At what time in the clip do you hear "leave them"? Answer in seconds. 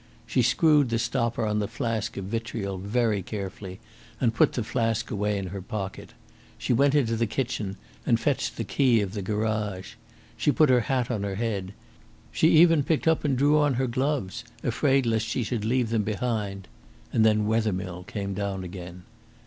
15.65-16.01